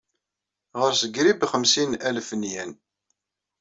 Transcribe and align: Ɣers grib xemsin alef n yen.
Ɣers 0.79 1.01
grib 1.15 1.41
xemsin 1.51 1.91
alef 2.07 2.29
n 2.39 2.41
yen. 2.51 2.71